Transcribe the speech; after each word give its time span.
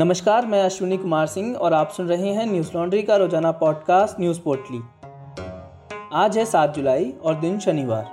नमस्कार, 0.00 0.46
मैं 0.46 0.62
अश्विनी 0.62 0.96
कुमार 0.96 1.26
सिंह 1.26 1.54
और 1.56 1.72
आप 1.72 1.90
सुन 1.90 2.08
रहे 2.08 2.28
हैं 2.28 2.44
न्यूज़ 2.46 2.70
लॉन्ड्री 2.74 3.02
का 3.02 3.16
रोज़ाना 3.16 3.50
पॉडकास्ट 3.52 4.20
न्यूज़ 4.20 4.40
पोर्टली। 4.40 4.80
आज 6.12 6.36
है 6.38 6.44
सात 6.44 6.74
जुलाई 6.74 7.10
और 7.22 7.34
दिन 7.34 7.58
शनिवार। 7.58 8.04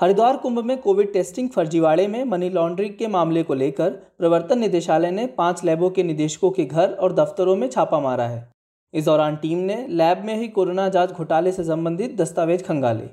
हरिद्वार 0.00 0.36
कुंभ 0.36 0.58
में 0.58 0.76
कोविड 0.78 1.12
टेस्टिंग 1.12 1.48
फर्जीवाड़े 1.48 2.06
में 2.06 2.24
मनी 2.24 2.50
लॉन्ड्रिंग 2.50 2.94
के 2.94 3.06
मामले 3.06 3.42
को 3.42 3.54
लेकर 3.54 3.90
प्रवर्तन 4.18 4.58
निदेशालय 4.58 5.10
ने 5.10 5.26
पाँच 5.26 5.64
लैबों 5.64 5.90
के 5.90 6.02
निदेशकों 6.02 6.50
के 6.50 6.64
घर 6.64 6.92
और 6.92 7.12
दफ्तरों 7.12 7.56
में 7.56 7.68
छापा 7.70 8.00
मारा 8.00 8.28
है। 8.28 8.48
इस 8.94 9.04
दौरान 9.04 9.36
टीम 9.36 9.58
ने 9.58 9.86
लैब 9.88 10.24
में 10.24 10.34
ही 10.36 10.48
कोरोना 10.48 10.88
जाँच 10.88 11.12
घोटाले 11.12 11.52
से 11.52 11.64
संबंधित 11.64 12.16
दस्तावेज़ 12.16 12.62
खंगाले। 12.62 13.10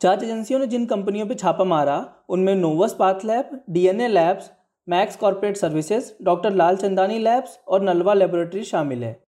जाँच 0.00 0.22
एजेंसियों 0.22 0.60
ने 0.60 0.66
जिन 0.66 0.86
कंपनियों 0.86 1.26
पर 1.26 1.34
छापा 1.34 1.64
मारा, 1.64 2.04
उनमें 2.28 2.54
Novus 2.54 2.94
path 2.94 3.24
lab, 3.24 3.60
DNA 3.70 4.08
labs 4.08 4.50
Max 4.90 5.16
corporate 5.16 5.56
services, 5.56 6.12
doctor 6.22 6.52
Lal 6.52 6.76
Chandani 6.76 7.18
labs 7.18 7.60
और 7.68 7.82
नलवा 7.82 8.14
लेबोरेटरी 8.14 8.64
शामिल 8.64 9.04
है। 9.04 9.22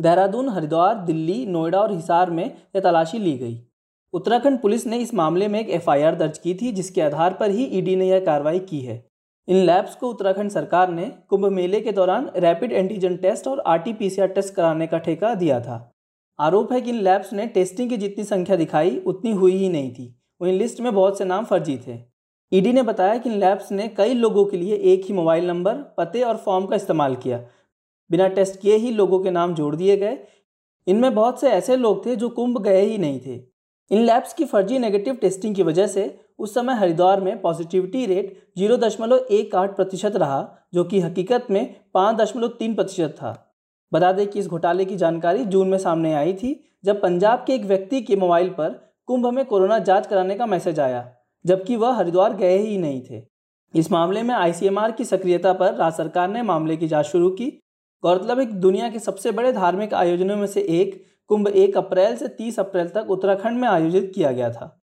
देहरादून, 0.00 0.48
हरिद्वार, 0.48 0.94
दिल्ली, 0.94 1.46
नोएडा 1.46 1.80
और 1.80 1.92
हिसार 1.92 2.30
में 2.30 2.44
यह 2.44 2.80
तलाशी 2.80 3.18
ली 3.18 3.38
गई। 3.38 3.66
उत्तराखंड 4.12 4.58
पुलिस 4.58 4.86
ने 4.86 4.98
इस 4.98 5.14
मामले 5.14 5.48
में 5.48 5.60
एक 5.60 5.70
एफआईआर 5.70 6.14
दर्ज 6.14 6.38
की 6.38 6.54
थी, 6.54 6.72
जिसके 6.72 7.00
आधार 7.00 7.34
पर 7.34 7.50
ही 7.50 7.64
ईडी 7.64 7.96
ने 7.96 8.08
यह 8.08 8.20
कार्रवाई 8.20 8.58
की 8.58 8.80
है। 8.80 9.08
इन 9.48 9.56
लैब्स 9.56 9.94
को 9.94 10.10
उत्तराखंड 10.10 10.50
सरकार 10.50 10.90
ने 10.90 11.12
कुंभ 11.28 11.46
मेले 11.46 11.80
के 11.80 11.92
दौरान 11.92 12.30
रैपिड 12.36 12.72
एंटीजन 12.72 13.16
टेस्ट 13.16 13.46
और 13.46 13.60
आरटीपीसीआर 13.60 14.28
टेस्ट 14.28 14.54
कराने 14.54 14.86
का 14.86 14.98
ठेका 14.98 15.34
दिया 15.34 15.60
था। 15.60 15.92
आरोप 16.40 16.72
है 16.72 16.80
कि 16.80 16.90
इन 16.90 16.96
लैब्स 16.96 17.32
ने 17.32 17.46
टेस्टिंग 17.46 17.90
की 17.90 17.96
जितनी 17.96 18.24
संख्या 18.24 18.56
दिखाई, 18.56 19.02
उतनी 19.06 19.32
हुई 19.32 19.52
ही 19.52 19.68
नहीं 19.68 19.92
थी। 19.92 20.20
वहीं 20.42 20.58
लिस्ट 20.58 20.80
में 20.80 20.94
बहुत 20.94 21.18
से 21.18 21.24
नाम 21.24 21.44
फर्जी 21.44 21.80
थे। 21.88 22.15
ईडी 22.52 22.72
ने 22.72 22.82
बताया 22.82 23.16
कि 23.18 23.30
लैब्स 23.30 23.72
ने 23.72 23.88
कई 23.88 24.14
लोगों 24.14 24.44
के 24.44 24.56
लिए 24.56 24.76
एक 24.76 25.04
ही 25.04 25.14
मोबाइल 25.14 25.46
नंबर, 25.46 25.74
पते 25.98 26.22
और 26.22 26.36
फॉर्म 26.36 26.66
का 26.66 26.76
इस्तेमाल 26.76 27.14
किया। 27.14 27.40
बिना 28.10 28.28
टेस्ट 28.28 28.60
किए 28.60 28.76
ही 28.76 28.90
लोगों 28.90 29.18
के 29.20 29.30
नाम 29.30 29.54
जोड़ 29.54 29.74
दिए 29.76 29.96
गए। 29.96 30.18
इनमें 30.86 31.14
बहुत 31.14 31.40
से 31.40 31.48
ऐसे 31.48 31.76
लोग 31.76 32.04
थे 32.06 32.16
जो 32.16 32.28
कुंभ 32.28 32.58
गए 32.58 32.80
ही 32.80 32.98
नहीं 32.98 33.20
थे। 33.20 33.34
इन 33.90 34.00
लैब्स 34.00 34.32
की 34.32 34.44
फर्जी 34.44 34.78
नेगेटिव 34.78 35.14
टेस्टिंग 35.14 35.54
की 35.54 35.62
वजह 35.62 35.86
से 35.86 36.20
उस 36.38 36.54
समय 36.54 36.74
हरिद्वार 36.74 37.20
में 37.20 37.40
पॉजिटिविटी 37.40 38.06
रेट 38.06 38.50
ज़ीरो 38.58 38.76
दशमलव 38.76 39.26
एक 39.30 39.54
आठ 39.54 39.76
प्रतिशत 39.76 40.16
रहा, 40.16 40.68
जो 40.74 40.84
कि 40.84 41.00
हकीकत 41.00 41.46
में 41.50 41.74
पाँच 41.94 42.16
दशमलव 42.16 42.48
तीन 42.48 42.74
प्रतिशत 42.74 43.14
था। 43.18 43.58
बता 43.92 44.12
दें 44.12 44.26
कि 44.26 44.38
इस 44.38 44.48
घोटाले 44.48 44.84
की 44.84 44.96
जानकारी 44.96 45.44
जून 45.44 45.68
में 45.68 45.78
सामने 45.78 46.14
आई 46.14 46.32
थी, 46.32 46.78
जब 46.84 47.00
पंजाब 47.02 47.44
के 47.46 47.54
एक 47.54 47.64
व्यक्ति 47.64 48.00
के 48.00 48.16
मोबाइल 48.16 48.48
पर 48.48 48.68
कुंभ 49.06 49.26
में 49.26 49.44
कोरोना 49.44 49.78
जाँच 49.78 50.06
कराने 50.06 50.34
का 50.34 50.46
मैसेज 50.46 50.80
आया। 50.80 51.12
जबकि 51.46 51.76
वह 51.76 51.94
हरिद्वार 51.94 52.34
गए 52.34 52.58
ही 52.58 52.78
नहीं 52.78 53.02
थे। 53.10 53.22
इस 53.74 53.92
मामले 53.92 54.22
में 54.22 54.34
आईसीएमआर 54.34 54.92
की 54.92 55.04
सक्रियता 55.04 55.52
पर 55.52 55.74
राज्य 55.74 55.96
सरकार 55.96 56.28
ने 56.28 56.42
मामले 56.42 56.76
की 56.76 56.88
जाँच 56.88 57.06
शुरू 57.06 57.30
की। 57.30 57.62
गौरतलब 58.02 58.38
है 58.38 58.44
दुनिया 58.44 58.88
के 58.88 58.98
सबसे 58.98 59.32
बड़े 59.32 59.52
धार्मिक 59.52 59.94
आयोजनों 59.94 60.36
में 60.36 60.46
से 60.46 60.60
एक 60.60 61.04
कुंभ 61.28 61.48
एक 61.48 61.76
अप्रैल 61.76 62.16
से 62.16 62.28
तीस 62.28 62.60
अप्रैल 62.60 62.88
तक 62.88 63.06
उत्तराखंड 63.10 63.58
में 63.58 63.68
आयोजित 63.68 64.12
किया 64.14 64.32
गया 64.32 64.50
था। 64.50 64.82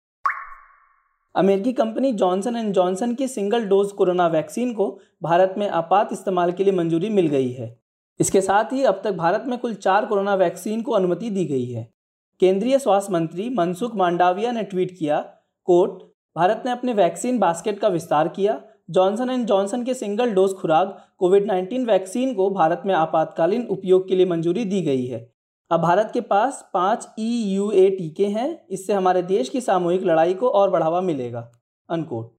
अमेरिकी 1.36 1.74
कंपनी 1.74 2.12
जॉनसन 2.14 2.56
एंड 2.56 2.74
जॉनसन 2.74 3.14
की 3.16 3.28
सिंगल 3.28 3.66
डोज 3.66 3.92
कोरोना 3.92 4.28
वैक्सीन 4.28 4.74
को 4.74 5.00
भारत 5.24 5.56
में 5.58 5.70
आपात 5.70 6.10
इस्तेमाल 6.12 6.52
के 6.52 6.64
लिए 6.64 6.74
मंजूरी 6.74 7.10
मिल 7.10 7.28
गई 7.28 7.52
है। 7.52 7.80
इसके 8.20 8.42
साथ 8.42 8.74
ही 8.74 8.84
अब 8.84 9.02
तक 9.04 9.12
भारत 9.12 9.44
में 9.48 9.60
कुल 9.60 9.74
चार 9.74 10.06
कोरोना 10.06 10.36
वैक्सीन 10.36 10.82
को 10.82 10.92
अनुमति 10.92 11.30
दी 11.30 11.46
गई 11.46 11.66
है। 11.66 11.94
केंद्रीय 12.40 12.80
स्वास्थ्य 12.80 13.14
मंत्री 13.14 13.50
मनसुख 13.50 13.96
मांडाविया 13.96 14.52
ने 14.52 14.64
ट्वीट 14.64 14.98
किया 15.00 15.20
कोट 15.66 16.13
भारत 16.36 16.64
ने 16.66 16.72
अपने 16.72 16.94
वैक्सीन 16.94 17.38
बास्केट 17.40 17.80
का 17.80 17.88
विस्तार 17.88 18.28
किया। 18.28 18.62
जॉनसन 18.90 19.30
एंड 19.30 19.46
जॉनसन 19.46 19.84
के 19.84 19.94
सिंगल 19.94 20.32
डोज 20.32 20.54
खुराक 20.54 20.98
कोविड 21.18 21.52
19 21.52 21.86
वैक्सीन 21.88 22.34
को 22.34 22.50
भारत 22.50 22.82
में 22.86 22.94
आपातकालीन 22.94 23.66
उपयोग 23.68 24.08
के 24.08 24.16
लिए 24.16 24.26
मंजूरी 24.26 24.66
दी 24.66 24.82
गई 24.82 25.06
है। 25.06 25.32
अब 25.72 25.82
भारत 25.82 26.10
के 26.14 26.22
पास 26.22 26.70
पाँच 26.74 27.08
ई 27.20 27.56
यू 27.56 27.70
ए 27.72 27.90
टीके 27.90 28.26
हैं। 28.28 28.66
इससे 28.70 28.94
हमारे 28.94 29.22
देश 29.22 29.50
की 29.50 29.62
सामूहिक 29.62 30.04
लड़ाई 30.04 30.34
को 30.34 30.50
और 30.50 30.70
बढ़ावा 30.70 31.02
मिलेगा। 31.02 31.50
अनकोट 31.90 32.32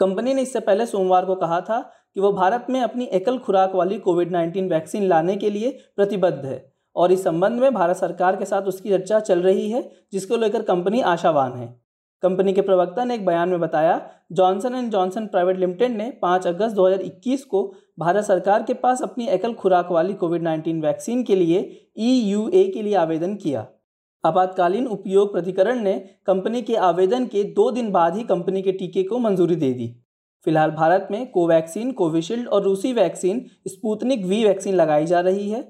कंपनी 0.00 0.34
ने 0.34 0.42
इससे 0.42 0.60
पहले 0.60 0.86
सोमवार 0.86 1.24
को 1.24 1.34
कहा 1.34 1.60
था 1.60 1.80
कि 2.14 2.20
वो 2.20 2.32
भारत 2.32 2.66
में 2.70 2.80
अपनी 2.80 3.04
एकल 3.04 3.38
खुराक 3.38 3.74
वाली 3.74 3.98
कोविड 3.98 4.32
19 4.32 4.70
वैक्सीन 4.70 5.06
लाने 5.08 5.36
के 5.36 5.50
लिए 5.50 5.70
प्रतिबद्ध 5.96 6.44
है 6.44 6.72
और 6.96 7.12
इस 7.12 7.24
संबंध 7.24 7.60
में 7.60 7.72
भारत 7.74 7.96
सरकार 7.96 8.36
के 8.36 8.44
साथ 8.44 8.62
उसकी 8.62 8.90
चर्चा 8.90 9.20
चल 9.20 9.42
रही 9.42 9.70
है, 9.70 9.90
जिसको 10.12 10.36
लेकर 10.36 10.62
कंपनी 10.62 11.00
आशावान 11.00 11.52
है। 11.52 11.81
कंपनी 12.22 12.52
के 12.52 12.60
प्रवक्ता 12.60 13.04
ने 13.04 13.14
एक 13.14 13.24
बयान 13.26 13.48
में 13.48 13.60
बताया, 13.60 14.00
Johnson 14.32 14.74
and 14.74 14.90
Johnson 14.90 15.26
private 15.26 15.58
limited 15.58 15.96
ने 15.96 16.10
5 16.22 16.46
अगस्त 16.46 16.74
2021 16.76 17.44
को 17.44 17.62
भारत 17.98 18.24
सरकार 18.24 18.62
के 18.62 18.74
पास 18.74 19.02
अपनी 19.02 19.26
एकल 19.28 19.54
खुराक 19.54 19.90
वाली 19.90 20.14
कोविड 20.14 20.42
19 20.42 20.82
वैक्सीन 20.82 21.22
के 21.22 21.36
लिए 21.36 21.58
ईयूए 21.98 22.64
के 22.64 22.82
लिए 22.82 22.94
आवेदन 22.94 23.34
किया। 23.34 23.66
आपातकालीन 24.24 24.86
उपयोग 24.86 25.32
प्राधिकरण 25.32 25.80
ने 25.80 25.92
कंपनी 26.26 26.62
के 26.62 26.74
आवेदन 26.74 27.26
के 27.26 27.42
दो 27.44 27.70
दिन 27.70 27.90
बाद 27.90 28.16
ही 28.16 28.22
कंपनी 28.22 28.62
के 28.62 28.72
टीके 28.72 29.02
को 29.02 29.18
मंजूरी 29.18 29.56
दे 29.56 29.72
दी। 29.72 29.88
फ़िलहाल 30.46 30.70
भारत 30.70 31.08
में 31.10 31.30
कोवैक्सीन, 31.30 31.92
कोविशील्ड 31.92 32.48
और 32.48 32.62
रूसी 32.62 32.92
वैक्सीन, 32.92 33.44
स्पूतनिक 33.68 34.24
वी 34.24 34.44
वैक्सीन 34.44 34.74
लगाई 34.74 35.06
जा 35.06 35.20
रही 35.20 35.48
है। 35.50 35.62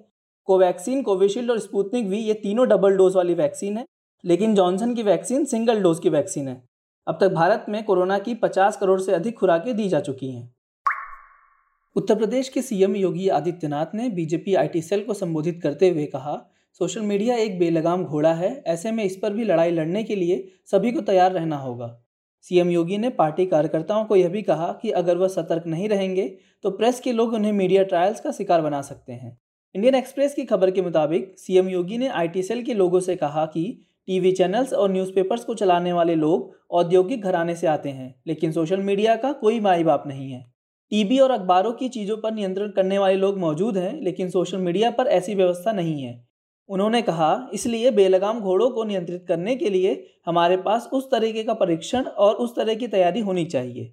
कोवैक्सीन, 0.44 1.02
कोविशील्ड 1.02 1.50
और 1.50 1.58
स्पूतनिक 1.58 2.06
वी 2.06 2.18
ये 2.18 2.34
तीनों 2.34 2.68
डबल 2.68 2.96
डोज 2.96 3.16
वाली 3.16 3.34
वैक्सीन 3.34 3.76
है। 3.76 3.84
लेकिन 4.24 4.54
जॉनसन 4.54 4.94
की 4.94 5.02
वैक्सीन 5.02 5.44
सिंगल 5.44 5.82
डोज 5.82 5.98
की 5.98 6.08
वैक्सीन 6.08 6.48
है। 6.48 6.62
अब 7.06 7.18
तक 7.20 7.28
भारत 7.28 7.66
में 7.68 7.82
कोरोना 7.84 8.18
की 8.18 8.34
50 8.34 8.76
करोड़ 8.76 9.00
से 9.00 9.12
अधिक 9.12 9.38
खुराकें 9.38 9.74
दी 9.76 9.88
जा 9.88 10.00
चुकी 10.00 10.30
हैं। 10.30 10.54
उत्तर 11.96 12.14
प्रदेश 12.14 12.48
के 12.48 12.62
सीएम 12.62 12.96
योगी 12.96 13.28
आदित्यनाथ 13.28 13.94
ने 13.94 14.08
बीजेपी 14.08 14.54
आईटी 14.54 14.82
सेल 14.82 15.04
को 15.04 15.14
संबोधित 15.14 15.60
करते 15.62 15.90
हुए 15.90 16.06
कहा, 16.06 16.36
सोशल 16.80 17.00
मीडिया 17.00 17.36
एक 17.36 17.58
बेलगाम 17.58 18.04
घोड़ा 18.04 18.32
है, 18.32 18.62
ऐसे 18.66 18.92
में 18.92 19.04
इस 19.04 19.16
पर 19.16 19.32
भी 19.32 19.44
लड़ाई 19.44 19.70
लड़ने 19.70 20.02
के 20.04 20.16
लिए 20.16 20.52
सभी 20.66 20.92
को 20.92 21.00
तैयार 21.00 21.32
रहना 21.32 21.56
होगा। 21.56 21.98
सीएम 22.42 22.70
योगी 22.70 22.98
ने 22.98 23.08
पार्टी 23.10 23.46
कार्यकर्ताओं 23.46 24.04
को 24.04 24.16
यह 24.16 24.28
भी 24.28 24.42
कहा 24.42 24.72
कि 24.82 24.90
अगर 24.90 25.16
वह 25.16 25.28
सतर्क 25.28 25.66
नहीं 25.66 25.88
रहेंगे 25.88 26.26
तो 26.64 26.70
प्रेस 26.70 27.00
के 27.00 27.12
लोग 27.12 27.32
उन्हें 27.34 27.52
मीडिया 27.52 27.82
ट्रायल्स 27.82 28.20
का 28.20 28.32
शिकार 28.32 28.60
बना 28.60 28.80
सकते 28.82 29.12
हैं। 29.12 29.38
इंडियन 29.74 29.94
एक्सप्रेस 29.94 30.34
की 30.34 30.44
खबर 30.44 30.70
के 30.70 30.82
मुताबिक, 30.82 31.34
सीएम 31.38 31.68
योगी 31.68 31.98
ने 31.98 32.08
आईटी 32.08 32.42
सेल 32.42 32.62
के 32.62 32.74
लोगों 32.74 33.00
से 33.00 33.16
कहा 33.16 33.44
कि 33.46 33.82
टीवी 34.08 34.32
चैनल्स 34.32 34.72
और 34.72 34.90
न्यूज़पेपर्स 34.90 35.44
को 35.44 35.54
चलाने 35.54 35.92
वाले 35.92 36.14
लोग 36.14 36.50
औद्योगिक 36.70 37.22
घराने 37.22 37.54
से 37.54 37.66
आते 37.66 37.88
हैं, 37.88 38.14
लेकिन 38.26 38.52
सोशल 38.52 38.80
मीडिया 38.80 39.14
का 39.16 39.32
कोई 39.32 39.60
माई 39.60 39.84
बाप 39.84 40.04
नहीं 40.06 40.30
है। 40.30 40.40
टीवी 40.92 41.18
और 41.18 41.30
अखबारों 41.30 41.72
की 41.72 41.88
चीज़ों 41.88 42.16
पर 42.16 42.32
नियंत्रण 42.32 42.70
करने 42.70 42.98
वाले 42.98 43.14
लोग 43.16 43.38
मौजूद 43.38 43.76
हैं, 43.76 44.00
लेकिन 44.00 44.30
सोशल 44.30 44.58
मीडिया 44.58 44.90
पर 44.90 45.06
ऐसी 45.08 45.34
व्यवस्था 45.34 45.72
नहीं 45.72 46.02
है। 46.02 46.20
उन्होंने 46.68 47.00
कहा, 47.02 47.48
इसलिए 47.54 47.90
बेलगाम 47.90 48.40
घोड़ों 48.40 48.68
को 48.70 48.84
नियंत्रित 48.84 49.24
करने 49.28 49.56
के 49.56 49.70
लिए 49.70 50.04
हमारे 50.26 50.56
पास 50.56 50.88
उस 50.92 51.10
तरीके 51.10 51.42
का 51.42 51.54
परीक्षण 51.54 52.04
और 52.04 52.34
उस 52.34 52.54
तरह 52.56 52.74
की 52.74 52.88
तैयारी 52.88 53.20
होनी 53.20 53.44
चाहिए। 53.44 53.92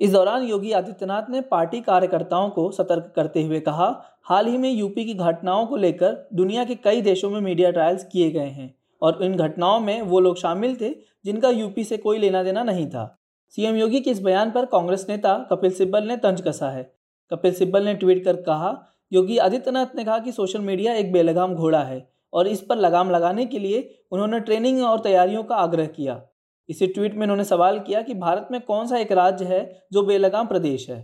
इस 0.00 0.10
दौरान 0.12 0.42
योगी 0.42 0.72
आदित्यनाथ 0.72 1.30
ने 1.30 1.40
पार्टी 1.40 1.80
कार्यकर्ताओं 1.80 2.50
को 2.50 2.70
सतर्क 2.72 3.12
करते 3.16 3.42
हुए 3.42 3.60
कहा, 3.60 3.88
हाल 4.24 4.46
ही 4.46 4.58
में 4.58 4.70
यूपी 4.70 5.04
की 5.04 5.14
घटनाओं 5.14 5.66
को 5.66 5.76
लेकर 5.76 6.28
दुनिया 6.34 6.64
के 6.64 6.74
कई 6.74 7.00
देशों 7.02 7.30
में 7.30 7.40
मीडिया 7.40 7.70
ट्रायल्स 7.70 8.04
किए 8.04 8.30
गए 8.30 8.48
हैं। 8.48 8.74
और 9.02 9.22
इन 9.22 9.36
घटनाओं 9.36 9.80
में 9.80 10.00
वो 10.02 10.20
लोग 10.20 10.38
शामिल 10.38 10.76
थे 10.80 10.90
जिनका 11.24 11.50
यूपी 11.50 11.84
से 11.84 11.96
कोई 11.96 12.18
लेना 12.18 12.42
देना 12.42 12.62
नहीं 12.62 12.86
था। 12.86 13.16
सीएम 13.54 13.76
योगी 13.76 14.00
के 14.00 14.10
इस 14.10 14.20
बयान 14.22 14.50
पर 14.50 14.66
कांग्रेस 14.66 15.06
नेता 15.08 15.36
कपिल 15.50 15.70
सिब्बल 15.70 16.04
ने 16.04 16.16
तंज 16.16 16.40
कसा 16.40 16.70
है। 16.70 16.82
कपिल 17.30 17.52
सिब्बल 17.52 17.84
ने 17.84 17.94
ट्वीट 17.94 18.24
कर 18.24 18.36
कहा, 18.36 18.86
योगी 19.12 19.38
आदित्यनाथ 19.38 19.96
ने 19.96 20.04
कहा 20.04 20.18
कि 20.18 20.32
सोशल 20.32 20.60
मीडिया 20.60 20.94
एक 20.94 21.12
बेलगाम 21.12 21.54
घोड़ा 21.54 21.82
है 21.82 22.08
और 22.32 22.46
इस 22.46 22.60
पर 22.60 22.76
लगाम 22.76 23.10
लगाने 23.10 23.46
के 23.46 23.58
लिए 23.58 23.88
उन्होंने 24.12 24.40
ट्रेनिंग 24.40 24.82
और 24.82 25.00
तैयारियों 25.00 25.42
का 25.44 25.54
आग्रह 25.54 25.86
किया। 25.86 26.20
इसी 26.68 26.86
ट्वीट 26.86 27.14
में 27.14 27.22
उन्होंने 27.22 27.44
सवाल 27.44 27.78
किया 27.78 28.02
कि 28.02 28.14
भारत 28.14 28.48
में 28.52 28.60
कौन 28.60 28.86
सा 28.86 28.98
एक 28.98 29.12
राज्य 29.12 29.44
है 29.44 29.86
जो 29.92 30.02
बेलगाम 30.02 30.46
प्रदेश 30.46 30.88
है। 30.90 30.98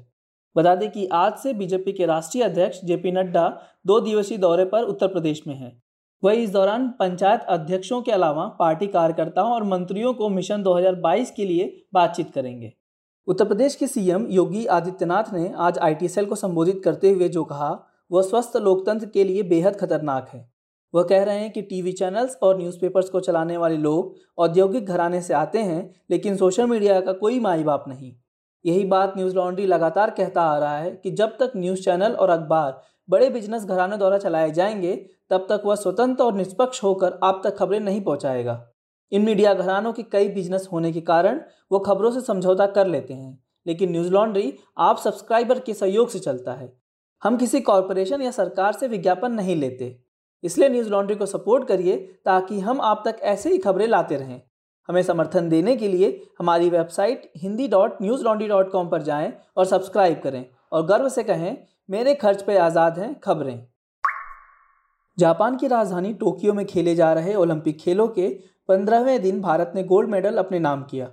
बता 0.57 0.75
दें 0.75 0.91
कि 0.91 1.07
आज 1.07 1.37
से 1.37 1.53
बीजेपी 1.55 1.93
के 1.93 2.07
राष्ट्रीय 2.07 2.45
अध्यक्ष 2.45 2.81
जेपी 2.85 3.13
नड्डा 3.13 3.49
दो 3.87 4.01
दिवसीय 4.01 4.39
दौरे 4.39 4.65
पर 4.65 4.83
उत्तर 4.83 5.09
प्रदेश 5.09 5.43
में 5.47 5.55
हैं। 5.55 5.83
वही 6.23 6.43
इस 6.43 6.51
दौरान 6.51 6.89
पंचायत 6.89 7.41
अध्यक्षों 7.41 8.03
के 8.03 8.13
अलावा 8.13 8.47
पार्टी 8.59 8.87
कार्यकर्ताओं 8.87 9.53
और 9.53 9.65
मंत्रियों 9.65 10.15
को 10.15 10.29
मिशन 10.29 10.63
2022 10.63 11.31
के 11.31 11.45
लिए 11.45 11.87
बातचीत 11.95 12.31
करेंगे। 12.35 12.73
उत्तर 13.27 13.45
प्रदेश 13.45 13.75
के 13.75 13.87
सीएम 13.87 14.27
योगी 14.31 14.67
आदित्यनाथ 14.67 15.33
ने 15.33 15.53
आज 15.57 15.79
आई 15.79 16.09
सेल 16.09 16.27
को 16.27 16.35
संबोधित 16.35 16.81
करते 16.85 17.11
हुए 17.11 17.29
जो 17.29 17.45
कहा, 17.45 17.71
वह 18.11 18.23
स्वस्थ 18.23 18.57
लोकतंत्र 18.57 19.07
के 19.07 19.25
लिए 19.25 19.43
बेहद 19.43 19.77
खतरनाक 19.77 20.29
है। 20.29 20.51
वह 20.95 21.03
कह 21.03 21.25
रहे 21.25 21.39
हैं 21.39 21.51
कि 21.53 21.63
टीवी 21.63 21.93
चैनल्स 21.93 22.37
और 22.43 22.59
न्यूज़पेपर्स 22.59 23.09
को 23.09 23.21
चलाने 23.21 23.57
वाले 23.57 23.77
लोग 23.77 24.17
औद्योगिक 24.39 24.87
घराने 24.87 25.21
से 25.23 25.35
आते 25.35 25.59
हैं, 25.59 25.95
लेकिन 26.11 26.37
सोशल 26.37 26.67
मीडिया 26.67 27.01
का 27.01 27.13
कोई 27.13 27.41
माई 27.41 27.63
बाप 27.63 27.85
नहीं। 27.89 28.13
यही 28.65 28.85
बात 28.85 29.15
न्यूज़ 29.17 29.35
लॉन्ड्री 29.35 29.67
लगातार 29.67 30.11
कहता 30.11 30.43
आ 30.43 30.59
रहा 30.59 30.79
है 30.79 30.91
कि 30.91 31.11
जब 31.11 31.29
तक 31.29 31.53
न्यूज़ 31.57 31.83
चैनल 31.83 32.13
और 32.13 32.31
अखबार 32.31 32.81
बड़े 33.09 33.29
बिज़नेस 33.31 33.65
घरानों 33.65 33.99
द्वारा 33.99 34.19
चलाए 34.19 34.51
जाएँगे, 34.51 34.95
तब 35.31 35.47
तक 35.51 35.63
वह 35.67 35.75
स्वतंत्र 35.75 36.25
और 36.25 36.35
निष्पक्ष 36.35 36.83
होकर 36.83 37.19
आप 37.25 37.41
तक 37.45 37.57
खबरें 37.57 37.81
नहीं 37.81 38.01
पहुंचाएगा। 38.01 38.63
इन 39.13 39.25
मीडिया 39.25 39.53
घरानों 39.55 39.93
के 39.93 40.03
कई 40.03 40.29
बिज़नेस 40.29 40.69
होने 40.73 40.93
के 40.93 41.01
कारण 41.03 41.41
वो 41.73 41.79
खबरों 41.81 42.11
से 42.11 42.21
समझौता 42.23 42.67
कर 42.69 42.87
लेते 42.87 43.15
हैं, 43.15 43.39
लेकिन 43.67 43.91
न्यूज़ 43.91 44.11
लॉन्ड्री 44.11 44.53
आप 44.79 44.99
सब्सक्राइबर 44.99 45.59
के 45.59 45.75
सहयोग 45.75 46.09
से 46.09 46.19
चलता 46.19 46.53
है। 46.53 46.73
हम 47.23 47.37
किसी 47.37 47.61
कॉरपोरेशन 47.61 48.23
या 48.23 48.31
सरकार 48.31 48.73
से 48.73 48.89
विज्ञापन 48.89 49.33
नहीं 49.33 49.57
लेते, 49.57 49.97
इसलिए 50.45 50.69
न्यूज़ 50.69 50.91
लॉन्ड्री 50.91 51.17
को 51.17 51.27
सपोर्ट 51.27 51.69
करिए 51.69 51.97
ताकि 52.25 52.61
हम 52.61 52.81
आप 52.81 53.03
तक 53.07 53.21
ऐसे 53.25 53.51
ही 53.51 53.59
खबरें 53.59 53.87
लाते 53.89 54.17
रहें। 54.17 54.41
हमें 54.89 55.03
समर्थन 55.03 55.49
देने 55.49 55.77
के 55.77 55.89
लिए 55.89 56.09
हमारी 56.39 56.69
website 56.71 57.31
Hindi 57.37 57.69
dot 57.69 58.03
news 58.03 58.23
laundry 58.25 58.49
dot 58.49 58.71
com 58.71 58.89
पर 58.89 59.03
जाएँ 59.03 59.33
और 59.57 59.65
सब्सक्राइब 59.65 60.21
करें। 60.21 60.45
और 60.77 60.87
गर्व 60.87 61.09
से 61.09 61.23
कहें, 61.23 61.57
मेरे 61.91 62.15
खर्च 62.15 62.43
पे 62.43 62.57
आज़ाद 62.59 62.99
हैं 62.99 63.15
खबरें। 63.21 63.67
जापान 65.19 65.57
की 65.57 65.67
राजधानी 65.67 66.13
टोक्यो 66.13 66.53
में 66.55 66.65
खेले 66.67 66.95
जा 66.95 67.13
रहे 67.13 67.35
ओलंपिक 67.35 67.79
खेलों 67.79 68.07
के 68.09 68.29
पंद्रहवें 68.69 69.23
दिन 69.23 69.41
भारत 69.41 69.73
ने 69.75 69.85
गोल्ड 69.85 70.11
मेडल 70.11 70.37
अपने 70.37 70.59
नाम 70.59 70.83
किया। 70.83 71.09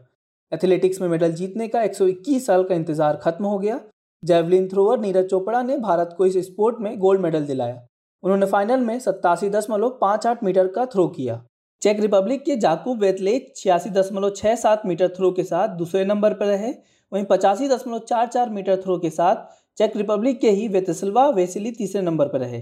एथलेटिक्स 0.51 1.01
में 1.01 1.07
मेडल 1.07 1.31
जीतने 1.31 1.67
का 1.67 1.81
121 1.81 2.45
साल 2.45 2.63
का 2.63 2.75
इंतज़ार 2.75 3.15
खत्म 3.15 3.45
हो 3.45 3.59
गया। 3.59 3.79
जेवलिन 4.23 4.67
थ्रोअर 4.69 4.99
नीरज 4.99 5.29
चोपड़ा 5.29 5.61
ने 5.63 5.77
भारत 5.77 6.15
को 6.17 6.25
इस 6.25 6.37
स्पोर्ट 6.45 6.79
में 6.79 6.97
गोल्ड 6.99 7.21
मेडल 7.21 7.45
दिलाया। 7.45 7.81
उन्होंने 8.23 8.45
फाइनल 8.45 8.79
में 8.79 8.99
सत्तासी 8.99 9.49
दशमलव 9.49 9.99
आठ 10.03 10.43
मीटर 10.43 10.67
का 10.67 10.85
थ्रो 10.85 11.07
किया। 11.07 11.43
चेक 11.81 11.99
रिपब्लिक 11.99 12.43
के 12.45 12.55
जाकूब 12.55 12.99
वेतलेक 12.99 13.53
छियासी 13.55 13.89
दशमलव 13.89 14.55
सात 14.55 14.85
मीटर 14.85 15.07
थ्रो 15.07 15.31
के 15.31 15.43
साथ 15.43 15.77
दूसरे 15.77 16.05
नंबर 16.05 16.33
पर 16.33 16.45
रहे। 16.45 16.73
वहीं 17.13 17.25
पचासी 17.25 17.67
दशमलव 17.67 17.99
चार 18.01 18.27
चार 18.27 18.49
मीटर 18.49 18.81
थ्रो 18.81 18.97
के 18.99 19.09
साथ 19.11 19.45
चेक 19.77 19.97
रिपब्लिक 19.97 20.39
के 20.41 20.49
ही 20.51 20.67
वेतसलवा 20.67 21.27
वेसिली 21.31 21.71
तीसरे 21.71 22.01
नंबर 22.01 22.27
पर 22.27 22.39
रहे। 22.39 22.61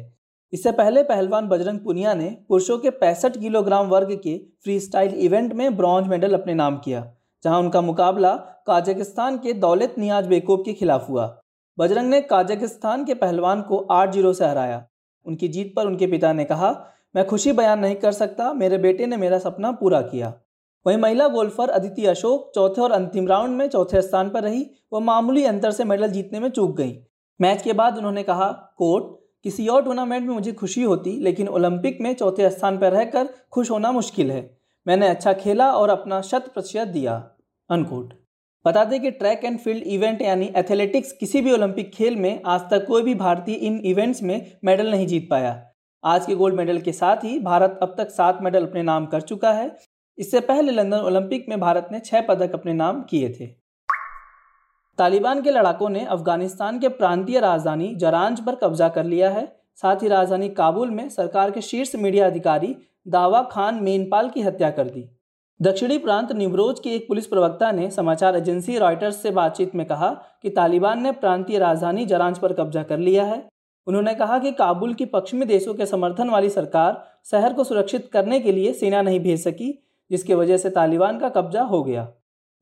इससे 0.54 0.72
पहले 0.74 1.04
पहलवान 1.04 1.48
बजरंग 1.48 1.80
पुनिया 1.80 2.14
ने 2.14 2.30
पुरुषों 2.50 2.78
के 2.78 2.90
पैंसठ 2.98 3.38
किलोग्राम 3.40 3.88
वर्ग 3.88 4.12
के 4.24 4.38
फ्री 4.64 4.80
स्टाइल 4.80 5.14
इवेंट 5.22 5.54
में 5.54 5.78
ब्रॉन्ज 5.78 6.08
मेडल 6.08 6.34
अपने 6.34 6.54
नाम 6.56 6.78
किया, 6.78 7.06
जहाँ 7.44 7.60
उनका 7.60 7.82
मुकाबला 7.82 8.36
काजकिस्तान 8.68 9.38
के 9.38 9.54
दौलत 9.56 9.96
नियाज 9.98 10.28
बेकोब 10.28 10.66
के 10.66 10.74
खिलाफ 10.74 11.10
हुआ। 11.10 11.26
बजरंग 11.78 12.10
ने 12.10 12.22
काजकिस्तान 12.24 13.06
के 13.06 13.14
पहलवान 13.16 13.62
को 13.62 13.78
आठ 13.92 14.12
ज़ीरो 14.12 14.34
से 14.34 14.46
हराया। 14.46 14.86
उनकी 15.26 15.48
जीत 15.48 15.74
पर 15.76 15.86
उनके 15.86 16.08
पिता 16.08 16.34
ने 16.34 16.46
कहा, 16.46 16.72
मैं 17.16 17.26
खुशी 17.28 17.52
बयान 17.54 17.80
नहीं 17.80 17.96
कर 17.96 18.12
सकता, 18.14 18.54
मेरे 18.54 18.78
बेटे 18.80 19.06
ने 19.06 19.18
मेरा 19.18 19.38
सपना 19.40 19.72
पूरा 19.74 20.02
किया। 20.04 20.34
वहीं 20.86 20.98
महिला 20.98 21.28
गोल्फर 21.28 21.70
अदिति 21.70 22.06
अशोक 22.06 22.52
चौथे 22.56 22.82
और 22.82 22.92
अंतिम 22.92 23.28
राउंड 23.28 23.58
में 23.58 23.68
चौथे 23.70 24.02
स्थान 24.02 24.30
पर 24.30 24.44
रही। 24.44 24.66
वह 24.94 25.00
मामूली 25.00 25.44
अंतर 25.44 25.72
से 25.72 25.84
मेडल 25.84 26.08
जीतने 26.08 26.40
में 26.40 26.50
चूक 26.50 26.76
गई। 26.78 26.98
मैच 27.40 27.62
के 27.62 27.74
बाद 27.74 27.98
उन्होंने 27.98 28.24
कहा, 28.24 28.52
कोर्ट, 28.78 29.06
किसी 29.44 29.68
और 29.68 29.84
टूर्नामेंट 29.84 30.28
में 30.28 30.34
मुझे 30.34 30.52
खुशी 30.52 30.84
होती, 30.84 31.12
लेकिन 31.20 31.48
ओलंपिक 31.48 32.02
में 32.02 32.14
चौथे 32.14 32.50
स्थान 32.50 32.78
पर 32.78 32.92
रहकर 32.92 33.30
खुश 33.52 33.72
होना 33.72 33.92
मुश्किल 33.92 34.32
है। 34.32 34.50
मैंने 34.86 35.08
अच्छा 35.08 35.34
खेला 35.34 35.72
और 35.72 35.90
अपना 35.90 36.22
शत 36.22 36.52
प्रतिशत 36.54 36.88
दिया। 36.88 37.16
अनकोट 37.70 38.14
बता 38.66 38.84
दें 38.86 39.00
कि 39.02 39.12
ट्रैक 39.12 39.44
एंड 39.46 39.58
फ़ील्ड 39.60 39.84
इवेंट 39.84 40.22
यानी 40.22 40.52
एथलेटिक्स 40.58 41.12
किसी 41.12 41.42
भी 41.42 41.52
ओलंपिक 41.52 41.92
खेल 41.94 42.16
में 42.16 42.42
आज 42.46 42.62
तक 42.72 42.86
कोई 42.88 43.04
भी 43.04 43.16
भारतीय 43.16 43.56
इन 43.58 43.80
इवेंट्स 43.86 44.22
में 44.24 44.52
मेडल 44.66 44.92
नहीं 44.92 45.08
जीत 45.08 45.28
पाया। 45.30 45.56
आज 46.04 46.26
के 46.26 46.36
गोल्ड 46.36 46.56
मेडल 46.56 46.78
के 46.78 46.92
साथ 46.92 47.24
ही 47.24 47.38
भारत 47.40 47.80
अब 47.82 47.96
तक 47.98 48.10
सात 48.10 48.42
मेडल 48.42 48.66
अपने 48.66 48.84
नाम 48.84 49.06
कर 49.06 49.22
चुका 49.22 49.52
है। 49.52 49.68
इससे 50.22 50.40
पहले 50.40 50.72
लंदन 50.72 50.98
ओलंपिक 50.98 51.46
में 51.50 51.60
भारत 51.60 51.88
ने 51.92 52.00
छह 52.00 52.22
पदक 52.22 52.54
अपने 52.54 52.74
नाम 52.74 53.02
किए 53.02 53.30
थे। 53.30 53.46
तालिबान 55.00 55.42
के 55.42 55.52
लड़ाकों 55.52 55.90
ने 55.90 56.06
अफ़गानिस्तान 56.06 56.80
के 56.80 56.90
प्रांतीय 56.90 57.40
राजधानी 57.40 57.96
जरांज 57.96 58.40
पर 58.40 58.56
कब्जा 58.56 58.90
कर 58.90 59.06
लिया 59.06 59.30
है। 59.30 59.46
साथ 59.76 60.04
ही 60.04 60.08
राजधानी 60.08 60.50
काबुल 60.50 60.90
में 60.90 61.10
सरकार 61.10 61.52
के 61.52 61.62
शीर्ष 61.62 61.96
मीडिया 61.96 62.28
अधिकारी 62.28 62.76
दावा 63.08 63.42
खान 63.52 63.84
मेनपाल 63.84 64.30
की 64.30 64.42
हत्या 64.42 64.70
कर 64.70 64.90
दी। 64.90 65.08
दक्षिणी 65.60 65.98
प्रांत 65.98 66.32
निमरोज 66.32 66.80
के 66.80 66.90
एक 66.90 67.08
पुलिस 67.08 67.28
प्रवक्ता 67.28 67.72
ने 67.72 67.90
समाचार 67.92 68.36
एजेंसी 68.36 68.78
रॉयटर्स 68.78 69.22
से 69.24 69.32
बातचीत 69.32 69.76
में 69.76 69.86
कहा 69.88 70.10
कि 70.42 70.50
तालिबान 70.50 71.04
ने 71.04 71.12
प्रांतीय 71.12 71.60
राजधानी 71.60 72.06
जरांज 72.06 72.40
पर 72.40 72.54
कब्जा 72.54 72.84
कर 72.84 72.98
लिया 73.00 73.24
है। 73.24 73.44
उन्होंने 73.88 74.14
कहा 74.16 74.40
कि 74.40 74.52
काबुल 74.52 74.94
की 74.94 75.06
पश्चिमी 75.06 75.46
देशों 75.46 75.74
के 75.74 75.86
समर्थन 75.86 76.30
वाली 76.30 76.50
सरकार 76.50 77.06
शहर 77.32 77.54
को 77.54 77.64
सुरक्षित 77.64 78.10
करने 78.14 78.40
के 78.40 78.52
लिए 78.52 78.74
सेना 78.74 79.02
नहीं 79.02 79.20
भेज 79.20 79.44
सकी। 79.44 79.78
जिसकी 80.12 80.34
वजह 80.34 80.58
से 80.58 80.70
तालिबान 80.70 81.20
का 81.20 81.30
कब्जा 81.30 81.62
हो 81.62 81.84
गया। 81.84 82.14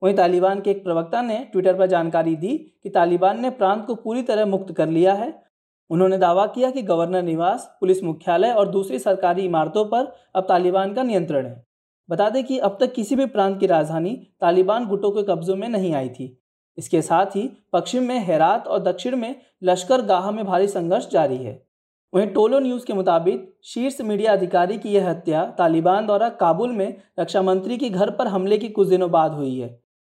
वहीं 0.02 0.14
तालिबान 0.14 0.60
के 0.60 0.70
एक 0.70 0.84
प्रवक्ता 0.84 1.22
ने 1.22 1.48
ट्विटर 1.52 1.74
पर 1.74 1.86
जानकारी 1.86 2.36
दी 2.36 2.56
कि 2.82 2.90
तालिबान 2.90 3.40
ने 3.40 3.50
प्रांत 3.50 3.86
को 3.86 3.94
पूरी 3.94 4.22
तरह 4.22 4.46
मुक्त 4.46 4.72
कर 4.72 4.88
लिया 4.88 5.14
है। 5.14 5.42
उन्होंने 5.90 6.18
दावा 6.18 6.46
किया 6.46 6.70
कि 6.70 6.82
गवर्नर 6.82 7.22
निवास, 7.22 7.76
पुलिस 7.80 8.02
मुख्यालय 8.02 8.52
और 8.52 8.68
दूसरी 8.68 8.98
सरकारी 8.98 9.42
इमारतों 9.42 9.84
पर 9.84 10.12
अब 10.34 10.44
तालिबान 10.44 10.94
का 10.94 11.02
नियंत्रण 11.02 11.46
है। 11.46 11.66
बता 12.10 12.30
दें 12.30 12.44
कि 12.44 12.58
अब 12.58 12.76
तक 12.80 12.92
किसी 12.92 13.16
भी 13.16 13.26
प्रांत 13.26 13.60
की 13.60 13.66
राजधानी 13.66 14.28
तालिबान 14.40 14.86
गुटों 14.86 15.10
के 15.10 15.22
कब्जों 15.22 15.56
में 15.56 15.68
नहीं 15.68 15.94
आई 15.94 16.08
थी। 16.08 16.42
इसके 16.78 17.02
साथ 17.02 17.26
ही 17.26 17.50
पश्चिम 17.72 18.02
में 18.02 18.18
हेरात 18.24 18.66
और 18.66 18.82
दक्षिण 18.82 19.16
में 19.16 19.40
लश्कर 19.62 20.02
गाह 20.02 20.30
में 20.30 20.46
भारी 20.46 20.68
संघर्ष 20.68 21.10
जारी 21.10 21.36
है। 21.36 21.69
वहीं 22.12 22.26
टोलो 22.26 22.58
न्यूज़ 22.58 22.86
के 22.86 22.92
मुताबिक 22.92 23.58
शीर्ष 23.64 24.00
मीडिया 24.00 24.32
अधिकारी 24.32 24.78
की 24.78 24.88
यह 24.88 25.08
हत्या 25.10 25.44
तालिबान 25.58 26.06
द्वारा 26.06 26.28
काबुल 26.28 26.72
में 26.72 26.96
रक्षा 27.20 27.42
मंत्री 27.42 27.76
के 27.78 27.90
घर 27.90 28.10
पर 28.10 28.26
हमले 28.26 28.58
की 28.58 28.68
कुछ 28.68 28.88
दिनों 28.88 29.10
बाद 29.10 29.32
हुई 29.32 29.58
है। 29.58 29.68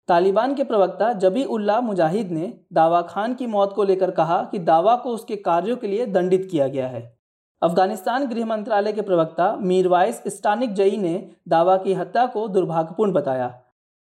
तालिबान 0.07 0.55
के 0.55 0.63
प्रवक्ता 0.63 1.11
जबी 1.13 1.43
उल्ला 1.43 1.79
मुजाहिद 1.81 2.31
ने 2.31 2.53
दावा 2.73 3.01
खान 3.01 3.33
की 3.33 3.47
मौत 3.47 3.73
को 3.73 3.83
लेकर 3.83 4.11
कहा 4.11 4.41
कि 4.51 4.59
दावा 4.59 4.95
को 4.95 5.09
उसके 5.09 5.35
कार्यों 5.35 5.77
के 5.77 5.87
लिए 5.87 6.05
दंडित 6.05 6.47
किया 6.51 6.67
गया 6.67 6.87
है। 6.87 7.17
अफ़गानिस्तान 7.61 8.27
गृह 8.27 8.45
मंत्रालय 8.45 8.93
के 8.93 9.01
प्रवक्ता 9.01 9.55
मीरवाइस 9.55 10.23
स्टानिक 10.27 10.73
जई 10.73 10.97
ने 10.97 11.15
दावा 11.47 11.77
की 11.77 11.93
हत्या 11.93 12.25
को 12.25 12.47
दुर्भाग्यपूर्ण 12.47 13.11
बताया। 13.11 13.53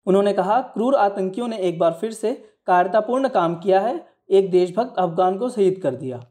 उन्होंने 0.05 0.33
कहा, 0.33 0.61
क्रूर 0.61 0.95
आतंकियों 0.95 1.47
ने 1.47 1.57
एक 1.57 1.79
बार 1.79 1.93
फिर 1.93 2.11
से 2.11 2.33
कायरतापूर्ण 2.67 3.29
काम 3.29 3.55
किया 3.55 3.79
है, 3.79 4.05
एक 4.29 4.51
देशभक्त 4.51 4.97
अफगान 4.97 5.37
को 5.37 5.49
शहीद 5.49 5.79
कर 5.83 5.95
दिया। 5.95 6.25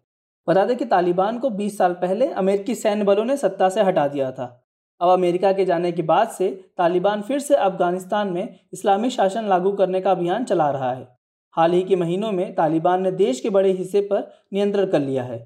बता 0.48 0.64
दें 0.64 0.76
कि 0.76 0.84
तालिबान 0.84 1.38
को 1.38 1.50
20 1.50 1.78
साल 1.78 1.92
पहले 1.92 2.26
अमेरिकी 2.28 2.74
सैन्य 2.74 3.04
बलों 3.04 3.24
ने 3.24 3.36
सत्ता 3.36 3.68
से 3.68 3.82
हटा 3.82 4.08
दिया 4.08 4.30
था। 4.32 4.66
अब 5.00 5.10
अमेरिका 5.10 5.52
के 5.52 5.64
जाने 5.64 5.92
के 5.92 6.02
बाद 6.02 6.28
से 6.28 6.48
तालिबान 6.78 7.22
फिर 7.22 7.38
से 7.38 7.54
अफ़गानिस्तान 7.54 8.28
में 8.28 8.60
इस्लामी 8.72 9.10
शासन 9.10 9.48
लागू 9.48 9.72
करने 9.72 10.00
का 10.00 10.10
अभियान 10.10 10.44
चला 10.44 10.70
रहा 10.70 10.92
है। 10.92 11.08
हाल 11.50 11.72
ही 11.72 11.82
के 11.82 11.96
महीनों 11.96 12.32
में 12.32 12.54
तालिबान 12.54 13.02
ने 13.02 13.10
देश 13.12 13.40
के 13.40 13.50
बड़े 13.50 13.72
हिस्से 13.72 14.00
पर 14.00 14.30
नियंत्रण 14.52 14.86
कर 14.86 15.00
लिया 15.00 15.22
है। 15.22 15.38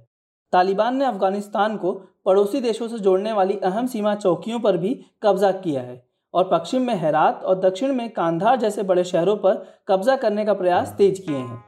तालिबान 0.52 0.96
ने 0.96 1.04
अफ़गानिस्तान 1.04 1.76
को 1.76 1.92
पड़ोसी 2.26 2.60
देशों 2.60 2.88
से 2.88 2.98
जोड़ने 2.98 3.32
वाली 3.32 3.58
अहम 3.64 3.86
सीमा 3.86 4.14
चौकियों 4.14 4.60
पर 4.60 4.76
भी 4.76 4.94
कब्जा 5.22 5.52
किया 5.52 5.82
है 5.82 6.02
और 6.34 6.48
पश्चिम 6.52 6.82
में 6.82 6.94
हैरात 6.94 7.42
और 7.44 7.60
दक्षिण 7.60 7.92
में 7.92 8.10
कांधार 8.10 8.56
जैसे 8.56 8.82
बड़े 8.82 9.04
शहरों 9.04 9.36
पर 9.36 9.64
कब्जा 9.88 10.16
करने 10.16 10.44
का 10.44 10.54
प्रयास 10.54 10.94
तेज 10.98 11.18
किए 11.18 11.36
हैं। 11.36 11.67